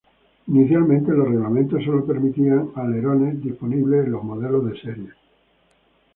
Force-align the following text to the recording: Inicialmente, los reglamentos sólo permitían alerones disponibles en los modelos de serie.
Inicialmente, 0.47 1.11
los 1.11 1.27
reglamentos 1.27 1.83
sólo 1.85 2.03
permitían 2.07 2.71
alerones 2.75 3.39
disponibles 3.39 4.07
en 4.07 4.11
los 4.13 4.23
modelos 4.23 4.65
de 4.65 4.79
serie. 4.81 5.09